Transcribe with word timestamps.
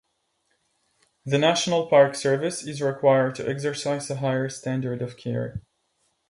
The 1.27 1.37
National 1.37 1.85
Park 1.85 2.15
Service 2.15 2.65
is 2.65 2.81
required 2.81 3.35
to 3.35 3.47
exercise 3.47 4.09
a 4.09 4.15
higher 4.15 4.49
standard 4.49 4.99
of 4.99 5.15
care 5.15 5.61